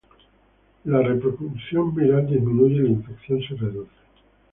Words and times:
La 0.85 0.99
reproducción 1.03 1.93
viral 1.93 2.25
disminuye 2.25 2.73
y 2.73 2.79
la 2.79 2.89
infección 2.89 3.39
se 3.47 3.53
reduce. 3.53 3.91